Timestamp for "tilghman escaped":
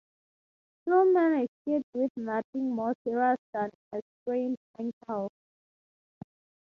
0.83-1.85